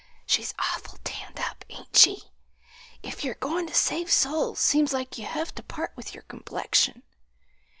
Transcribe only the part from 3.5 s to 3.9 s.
to